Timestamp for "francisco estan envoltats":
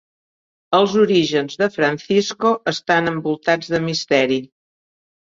1.77-3.75